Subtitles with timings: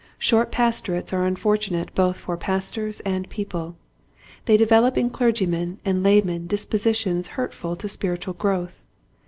[0.17, 3.75] Short pastorates are unfortunate both for pastors and people.
[4.45, 8.81] They develop in clergymen and laymen dispositions hurtful to spiritual growth.